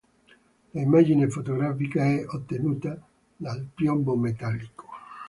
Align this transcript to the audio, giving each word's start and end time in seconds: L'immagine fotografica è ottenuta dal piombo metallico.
L'immagine 0.73 1.29
fotografica 1.29 2.03
è 2.03 2.25
ottenuta 2.27 2.99
dal 3.35 3.63
piombo 3.71 4.15
metallico. 4.15 4.85